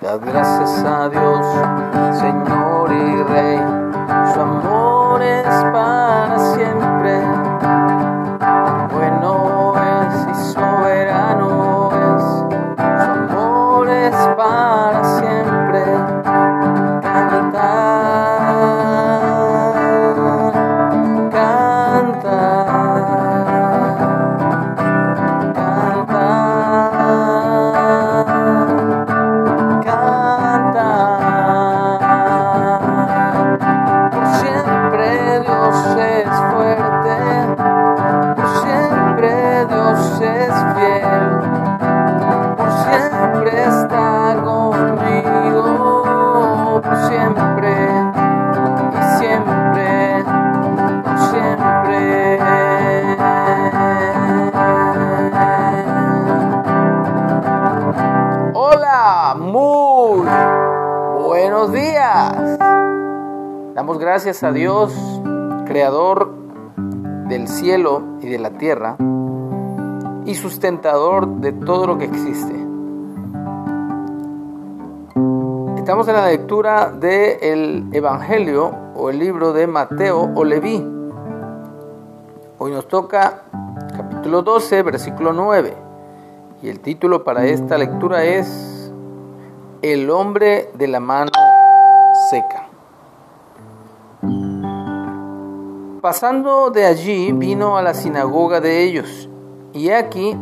Da 0.00 0.16
gracias 0.16 0.84
a 0.84 1.08
Dios, 1.08 1.46
Señor 2.18 2.92
y 2.92 3.22
Rey, 3.22 3.58
su 4.32 4.40
amor 4.40 4.81
Damos 63.74 63.98
gracias 63.98 64.42
a 64.42 64.52
Dios, 64.52 64.92
creador 65.64 66.30
del 67.28 67.48
cielo 67.48 68.02
y 68.20 68.28
de 68.28 68.38
la 68.38 68.50
tierra 68.50 68.98
y 70.26 70.34
sustentador 70.34 71.26
de 71.26 71.52
todo 71.52 71.86
lo 71.86 71.96
que 71.96 72.04
existe. 72.04 72.52
Estamos 75.78 76.06
en 76.06 76.14
la 76.14 76.26
lectura 76.26 76.90
del 76.90 77.88
Evangelio 77.92 78.74
o 78.94 79.08
el 79.08 79.18
libro 79.18 79.54
de 79.54 79.66
Mateo 79.66 80.30
o 80.34 80.44
Leví. 80.44 80.86
Hoy 82.58 82.72
nos 82.72 82.86
toca 82.88 83.44
capítulo 83.96 84.42
12, 84.42 84.82
versículo 84.82 85.32
9. 85.32 85.74
Y 86.60 86.68
el 86.68 86.80
título 86.80 87.24
para 87.24 87.46
esta 87.46 87.78
lectura 87.78 88.22
es 88.22 88.92
El 89.80 90.10
hombre 90.10 90.70
de 90.74 90.88
la 90.88 91.00
mano 91.00 91.32
seca. 92.28 92.68
Pasando 96.02 96.70
de 96.70 96.84
allí 96.84 97.30
vino 97.30 97.76
a 97.76 97.82
la 97.82 97.94
sinagoga 97.94 98.60
de 98.60 98.82
ellos, 98.82 99.28
y 99.72 99.90
aquí 99.90 100.36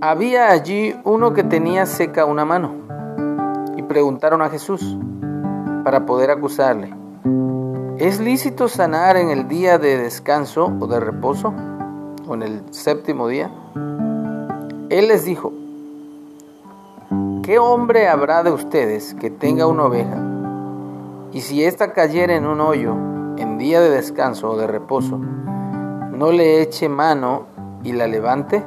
había 0.00 0.50
allí 0.50 0.96
uno 1.04 1.34
que 1.34 1.44
tenía 1.44 1.84
seca 1.84 2.24
una 2.24 2.46
mano, 2.46 2.72
y 3.76 3.82
preguntaron 3.82 4.40
a 4.40 4.48
Jesús 4.48 4.96
para 5.84 6.06
poder 6.06 6.30
acusarle, 6.30 6.94
¿es 7.98 8.20
lícito 8.20 8.68
sanar 8.68 9.18
en 9.18 9.28
el 9.28 9.48
día 9.48 9.76
de 9.76 9.98
descanso 9.98 10.72
o 10.80 10.86
de 10.86 10.98
reposo, 10.98 11.52
o 12.26 12.32
en 12.32 12.44
el 12.44 12.62
séptimo 12.70 13.28
día? 13.28 13.50
Él 14.88 15.08
les 15.08 15.26
dijo, 15.26 15.52
¿qué 17.42 17.58
hombre 17.58 18.08
habrá 18.08 18.42
de 18.42 18.50
ustedes 18.50 19.12
que 19.12 19.28
tenga 19.28 19.66
una 19.66 19.84
oveja, 19.84 20.16
y 21.32 21.42
si 21.42 21.62
ésta 21.62 21.92
cayera 21.92 22.34
en 22.34 22.46
un 22.46 22.62
hoyo 22.62 23.17
día 23.58 23.80
de 23.80 23.90
descanso 23.90 24.50
o 24.50 24.56
de 24.56 24.66
reposo, 24.66 25.18
no 25.18 26.32
le 26.32 26.62
eche 26.62 26.88
mano 26.88 27.46
y 27.84 27.92
la 27.92 28.06
levante? 28.06 28.64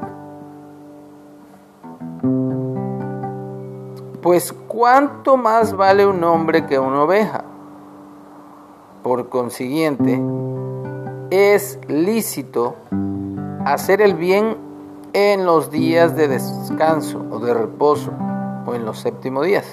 Pues 4.21 4.53
cuánto 4.67 5.37
más 5.37 5.75
vale 5.75 6.05
un 6.05 6.23
hombre 6.23 6.67
que 6.67 6.77
una 6.77 7.03
oveja. 7.03 7.43
Por 9.01 9.29
consiguiente, 9.29 10.21
es 11.31 11.79
lícito 11.87 12.75
hacer 13.65 14.01
el 14.01 14.13
bien 14.13 14.57
en 15.13 15.45
los 15.45 15.71
días 15.71 16.15
de 16.15 16.27
descanso 16.27 17.25
o 17.31 17.39
de 17.39 17.53
reposo 17.53 18.11
o 18.65 18.75
en 18.75 18.85
los 18.85 18.99
séptimos 18.99 19.45
días. 19.45 19.65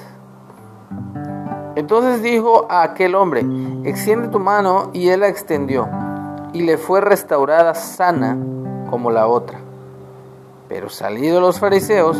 Entonces 1.78 2.24
dijo 2.24 2.66
a 2.68 2.82
aquel 2.82 3.14
hombre, 3.14 3.46
extiende 3.84 4.26
tu 4.26 4.40
mano 4.40 4.90
y 4.92 5.10
él 5.10 5.20
la 5.20 5.28
extendió 5.28 5.88
y 6.52 6.62
le 6.62 6.76
fue 6.76 7.00
restaurada 7.00 7.72
sana 7.74 8.36
como 8.90 9.12
la 9.12 9.28
otra. 9.28 9.60
Pero 10.68 10.88
salidos 10.88 11.40
los 11.40 11.60
fariseos, 11.60 12.18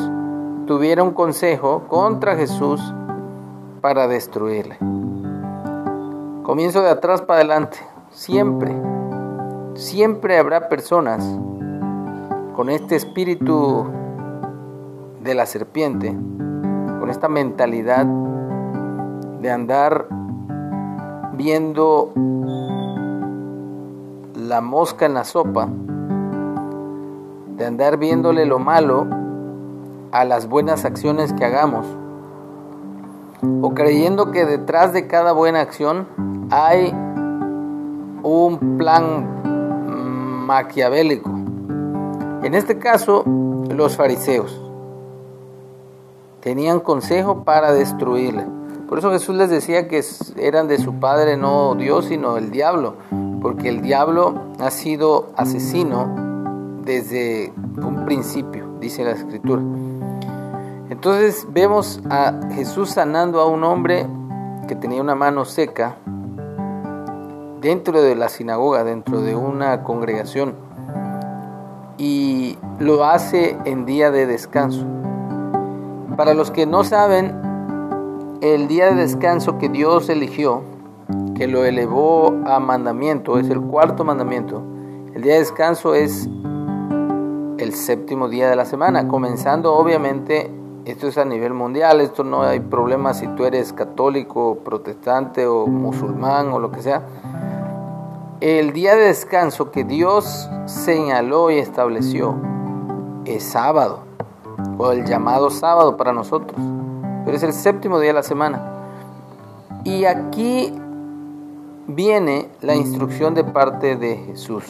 tuvieron 0.69 1.13
consejo 1.13 1.89
contra 1.89 2.37
Jesús 2.37 2.81
para 3.81 4.07
destruirle. 4.07 4.79
Comienzo 6.45 6.81
de 6.81 6.91
atrás 6.91 7.23
para 7.23 7.41
adelante. 7.41 7.79
Siempre, 8.11 8.73
siempre 9.75 10.39
habrá 10.39 10.69
personas 10.69 11.29
con 12.55 12.71
este 12.71 12.95
espíritu 12.95 13.89
de 15.21 15.35
la 15.35 15.47
serpiente, 15.47 16.17
con 17.01 17.11
esta 17.11 17.29
mentalidad 17.29 18.07
de 19.41 19.51
andar 19.51 20.07
viendo 21.35 22.13
la 24.35 24.61
mosca 24.61 25.07
en 25.07 25.15
la 25.15 25.25
sopa, 25.25 25.69
de 27.57 27.67
andar 27.67 27.97
viéndole 27.99 28.47
lo 28.47 28.59
malo 28.59 29.07
a 30.13 30.25
las 30.25 30.49
buenas 30.49 30.85
acciones 30.85 31.33
que 31.33 31.45
hagamos, 31.45 31.87
o 33.63 33.75
creyendo 33.75 34.33
que 34.33 34.45
detrás 34.45 34.93
de 34.93 35.07
cada 35.07 35.33
buena 35.33 35.61
acción 35.61 36.07
hay 36.51 36.93
un 38.23 38.77
plan 38.79 40.47
maquiavélico. 40.47 41.31
En 42.43 42.55
este 42.55 42.79
caso, 42.79 43.25
los 43.71 43.97
fariseos 43.97 44.61
tenían 46.41 46.81
consejo 46.81 47.45
para 47.45 47.73
destruirle. 47.73 48.58
Por 48.89 48.99
eso 48.99 49.11
Jesús 49.11 49.37
les 49.37 49.51
decía 49.51 49.87
que 49.87 50.03
eran 50.39 50.67
de 50.67 50.79
su 50.79 50.95
padre 50.95 51.37
no 51.37 51.75
Dios, 51.75 52.07
sino 52.07 52.39
el 52.39 52.51
diablo, 52.51 52.95
porque 53.43 53.69
el 53.69 53.83
diablo 53.83 54.35
ha 54.59 54.71
sido 54.71 55.31
asesino 55.37 56.09
desde 56.85 57.53
un 57.77 58.07
principio, 58.07 58.67
dice 58.81 59.05
la 59.05 59.11
escritura. 59.11 59.61
Entonces 60.89 61.47
vemos 61.51 62.01
a 62.09 62.33
Jesús 62.55 62.89
sanando 62.89 63.41
a 63.41 63.47
un 63.47 63.63
hombre 63.63 64.07
que 64.67 64.75
tenía 64.75 65.03
una 65.03 65.15
mano 65.15 65.45
seca 65.45 65.97
dentro 67.61 68.01
de 68.01 68.17
la 68.17 68.31
sinagoga, 68.31 68.85
dentro 68.85 69.21
de 69.21 69.37
una 69.37 69.83
congregación, 69.83 70.55
y 71.99 72.57
lo 72.79 73.05
hace 73.05 73.59
en 73.67 73.85
día 73.85 74.11
de 74.11 74.27
descanso. 74.27 74.87
Para 76.17 76.33
los 76.33 76.51
que 76.51 76.65
no 76.65 76.85
saben, 76.85 77.48
el 78.41 78.69
día 78.69 78.87
de 78.87 78.95
descanso 78.95 79.59
que 79.59 79.69
Dios 79.69 80.09
eligió, 80.09 80.63
que 81.35 81.49
lo 81.49 81.65
elevó 81.65 82.33
a 82.47 82.61
mandamiento, 82.61 83.39
es 83.39 83.51
el 83.51 83.61
cuarto 83.61 84.05
mandamiento. 84.05 84.63
El 85.15 85.23
día 85.23 85.35
de 85.35 85.39
descanso 85.41 85.95
es 85.95 86.29
el 87.59 87.75
séptimo 87.75 88.29
día 88.29 88.49
de 88.49 88.55
la 88.55 88.65
semana, 88.65 89.09
comenzando 89.09 89.75
obviamente, 89.75 90.51
esto 90.85 91.09
es 91.09 91.19
a 91.19 91.25
nivel 91.25 91.53
mundial, 91.53 92.01
esto 92.01 92.23
no 92.23 92.43
hay 92.43 92.61
problema 92.61 93.13
si 93.13 93.27
tú 93.29 93.45
eres 93.45 93.73
católico, 93.73 94.59
protestante 94.65 95.47
o 95.47 95.67
musulmán 95.67 96.53
o 96.53 96.61
lo 96.61 96.71
que 96.71 96.83
sea. 96.83 97.03
El 98.41 98.73
día 98.73 98.95
de 98.95 99.07
descanso 99.07 99.73
que 99.73 99.83
Dios 99.83 100.49
señaló 100.67 101.51
y 101.51 101.59
estableció 101.59 102.37
es 103.25 103.43
sábado, 103.43 104.05
o 104.79 104.93
el 104.93 105.05
llamado 105.05 105.51
sábado 105.51 105.97
para 105.97 106.13
nosotros 106.13 106.57
pero 107.29 107.37
es 107.37 107.43
el 107.43 107.53
séptimo 107.53 108.01
día 108.01 108.09
de 108.09 108.15
la 108.15 108.23
semana. 108.23 108.63
Y 109.85 110.07
aquí 110.07 110.73
viene 111.87 112.49
la 112.63 112.75
instrucción 112.75 113.35
de 113.35 113.45
parte 113.45 113.97
de 113.97 114.17
Jesús 114.17 114.65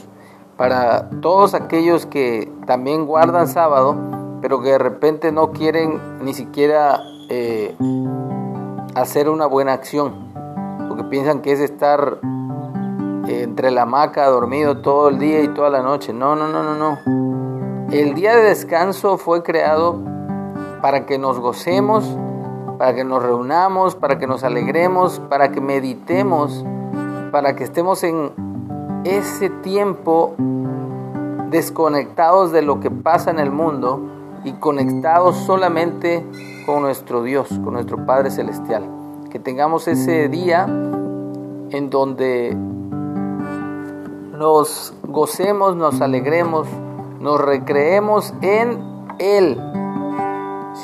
para 0.56 1.08
todos 1.20 1.54
aquellos 1.54 2.04
que 2.04 2.50
también 2.66 3.06
guardan 3.06 3.46
sábado, 3.46 3.94
pero 4.42 4.60
que 4.60 4.70
de 4.70 4.78
repente 4.78 5.30
no 5.30 5.52
quieren 5.52 6.00
ni 6.24 6.34
siquiera 6.34 6.98
eh, 7.30 7.76
hacer 8.96 9.28
una 9.28 9.46
buena 9.46 9.72
acción, 9.72 10.32
porque 10.88 11.04
piensan 11.04 11.42
que 11.42 11.52
es 11.52 11.60
estar 11.60 12.18
entre 13.28 13.70
la 13.70 13.82
hamaca 13.82 14.26
dormido 14.26 14.78
todo 14.78 15.10
el 15.10 15.20
día 15.20 15.42
y 15.42 15.48
toda 15.54 15.70
la 15.70 15.82
noche. 15.82 16.12
No, 16.12 16.34
no, 16.34 16.48
no, 16.48 16.64
no, 16.64 16.74
no. 16.74 17.92
El 17.92 18.14
día 18.14 18.34
de 18.34 18.42
descanso 18.42 19.16
fue 19.16 19.44
creado 19.44 20.00
para 20.82 21.06
que 21.06 21.18
nos 21.18 21.38
gocemos, 21.38 22.18
para 22.78 22.94
que 22.94 23.04
nos 23.04 23.22
reunamos, 23.22 23.96
para 23.96 24.18
que 24.18 24.26
nos 24.26 24.44
alegremos, 24.44 25.20
para 25.28 25.50
que 25.50 25.60
meditemos, 25.60 26.64
para 27.32 27.56
que 27.56 27.64
estemos 27.64 28.04
en 28.04 28.30
ese 29.04 29.50
tiempo 29.50 30.34
desconectados 31.50 32.52
de 32.52 32.62
lo 32.62 32.78
que 32.78 32.90
pasa 32.90 33.30
en 33.30 33.40
el 33.40 33.50
mundo 33.50 34.00
y 34.44 34.52
conectados 34.52 35.36
solamente 35.36 36.24
con 36.66 36.82
nuestro 36.82 37.22
Dios, 37.22 37.48
con 37.64 37.74
nuestro 37.74 38.06
Padre 38.06 38.30
Celestial. 38.30 38.84
Que 39.30 39.38
tengamos 39.38 39.88
ese 39.88 40.28
día 40.28 40.64
en 40.66 41.90
donde 41.90 42.56
nos 44.38 44.94
gocemos, 45.02 45.74
nos 45.74 46.00
alegremos, 46.00 46.68
nos 47.20 47.40
recreemos 47.40 48.32
en 48.40 48.78
Él. 49.18 49.60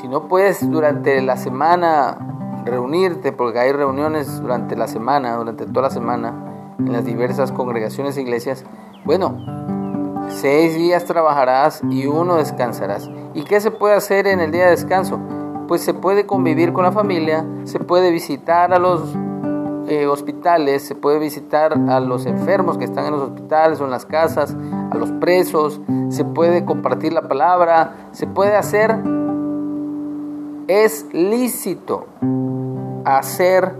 Si 0.01 0.09
no 0.09 0.27
puedes 0.27 0.69
durante 0.69 1.23
la 1.23 1.37
semana 1.37 2.19
reunirte, 2.65 3.31
porque 3.31 3.61
hay 3.61 3.71
reuniones 3.71 4.41
durante 4.41 4.75
la 4.75 4.89
semana, 4.89 5.37
durante 5.37 5.67
toda 5.67 5.83
la 5.83 5.91
semana, 5.91 6.75
en 6.81 6.93
las 6.93 7.05
diversas 7.05 7.53
congregaciones 7.53 8.17
e 8.17 8.23
iglesias, 8.23 8.65
bueno, 9.05 9.37
seis 10.29 10.75
días 10.75 11.05
trabajarás 11.05 11.81
y 11.89 12.07
uno 12.07 12.35
descansarás. 12.37 13.09
¿Y 13.35 13.45
qué 13.45 13.61
se 13.61 13.71
puede 13.71 13.95
hacer 13.95 14.27
en 14.27 14.41
el 14.41 14.51
día 14.51 14.65
de 14.65 14.71
descanso? 14.71 15.21
Pues 15.69 15.83
se 15.83 15.95
puede 15.95 16.27
convivir 16.27 16.73
con 16.73 16.83
la 16.83 16.91
familia, 16.91 17.47
se 17.63 17.79
puede 17.79 18.11
visitar 18.11 18.75
a 18.75 18.81
los 18.81 19.15
eh, 19.87 20.09
hospitales, 20.09 20.83
se 20.83 20.97
puede 20.97 21.21
visitar 21.21 21.73
a 21.89 22.01
los 22.01 22.27
enfermos 22.27 22.79
que 22.79 22.85
están 22.85 23.07
en 23.07 23.13
los 23.13 23.23
hospitales 23.23 23.81
o 23.81 23.85
en 23.85 23.93
las 23.93 24.07
casas, 24.07 24.57
a 24.91 24.97
los 24.97 25.13
presos, 25.13 25.81
se 26.09 26.25
puede 26.25 26.65
compartir 26.65 27.13
la 27.13 27.29
palabra, 27.29 28.09
se 28.11 28.27
puede 28.27 28.57
hacer, 28.57 28.99
es 30.69 31.07
lícito 31.13 32.07
hacer 33.05 33.75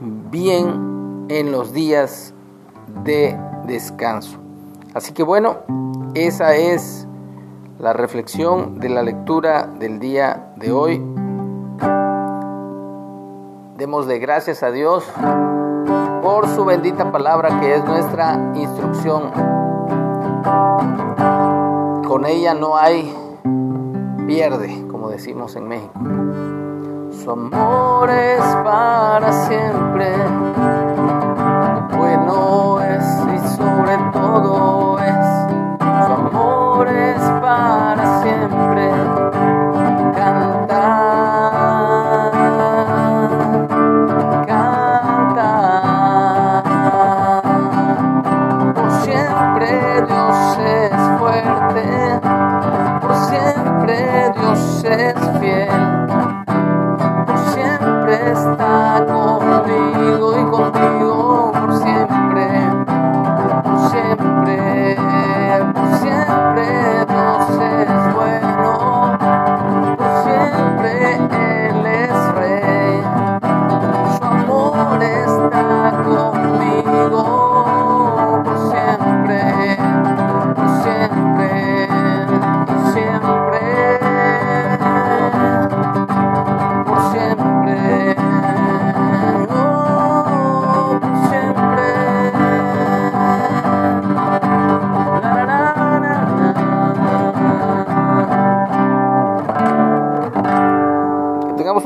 bien 0.00 1.26
en 1.28 1.52
los 1.52 1.72
días 1.72 2.34
de 3.04 3.38
descanso. 3.66 4.38
Así 4.94 5.12
que 5.12 5.22
bueno, 5.22 5.58
esa 6.14 6.54
es 6.54 7.06
la 7.78 7.92
reflexión 7.92 8.78
de 8.78 8.88
la 8.88 9.02
lectura 9.02 9.66
del 9.66 9.98
día 9.98 10.52
de 10.56 10.72
hoy. 10.72 11.02
Démosle 13.76 14.18
gracias 14.18 14.62
a 14.62 14.70
Dios 14.70 15.04
por 16.22 16.48
su 16.48 16.64
bendita 16.64 17.10
palabra 17.10 17.60
que 17.60 17.74
es 17.74 17.84
nuestra 17.84 18.52
instrucción. 18.54 19.30
Con 22.06 22.24
ella 22.26 22.54
no 22.54 22.76
hay 22.76 23.14
pierde, 24.26 24.83
decimos 25.14 25.54
en 25.54 25.68
México. 25.68 26.00
Su 27.22 27.30
amor 27.30 28.10
es 28.10 28.40
para 28.64 29.46
siempre, 29.46 30.12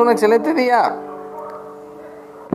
un 0.08 0.12
excelente 0.12 0.54
día. 0.54 1.07